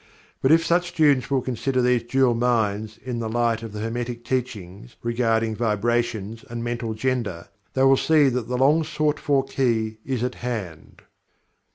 [0.41, 4.25] But if such students will consider these "dual minds" in the light of the Hermetic
[4.25, 9.99] Teachings regarding Vibrations and Mental Gender, they will see that the long sought for key
[10.03, 11.03] is at hand.